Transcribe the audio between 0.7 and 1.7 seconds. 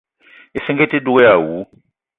ite dug èè àwu